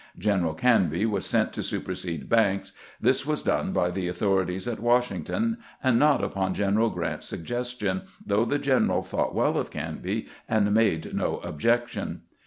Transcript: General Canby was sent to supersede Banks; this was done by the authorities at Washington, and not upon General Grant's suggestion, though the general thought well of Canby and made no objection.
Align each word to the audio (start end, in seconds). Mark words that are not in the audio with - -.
General 0.17 0.55
Canby 0.55 1.05
was 1.05 1.27
sent 1.27 1.53
to 1.53 1.61
supersede 1.61 2.27
Banks; 2.27 2.71
this 2.99 3.23
was 3.23 3.43
done 3.43 3.71
by 3.71 3.91
the 3.91 4.07
authorities 4.07 4.67
at 4.67 4.79
Washington, 4.79 5.57
and 5.83 5.99
not 5.99 6.23
upon 6.23 6.55
General 6.55 6.89
Grant's 6.89 7.27
suggestion, 7.27 8.01
though 8.25 8.43
the 8.43 8.57
general 8.57 9.03
thought 9.03 9.35
well 9.35 9.59
of 9.59 9.69
Canby 9.69 10.27
and 10.49 10.73
made 10.73 11.13
no 11.13 11.37
objection. 11.43 12.21